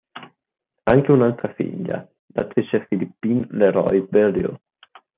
[0.85, 4.57] Ha anche un'altra figlia, l'attrice Philippine Leroy-Beaulieu.